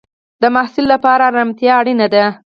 د 0.41 0.43
محصل 0.55 0.85
لپاره 0.93 1.23
ارامتیا 1.29 1.71
اړینه 1.81 2.07
ده. 2.13 2.25